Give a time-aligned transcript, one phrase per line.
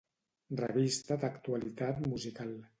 [0.61, 2.61] Revista d'actualitat musical.